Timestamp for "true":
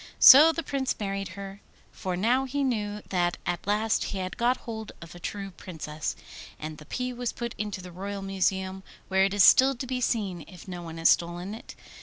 5.19-5.51